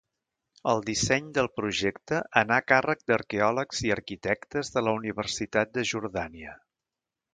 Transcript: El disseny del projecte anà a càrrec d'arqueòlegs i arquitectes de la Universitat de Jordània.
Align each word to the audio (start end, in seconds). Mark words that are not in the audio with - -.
El 0.69 0.79
disseny 0.85 1.25
del 1.35 1.49
projecte 1.57 2.21
anà 2.41 2.57
a 2.61 2.65
càrrec 2.71 3.05
d'arqueòlegs 3.11 3.83
i 3.91 3.93
arquitectes 3.97 4.75
de 4.79 4.87
la 4.89 4.95
Universitat 5.03 5.75
de 5.77 5.85
Jordània. 5.93 6.57